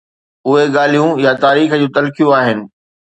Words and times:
اهي 0.47 0.63
ڳالهيون 0.75 1.11
يا 1.25 1.31
تاريخ 1.43 1.69
جون 1.83 1.91
تلخيون 1.99 2.35
آهن. 2.39 2.59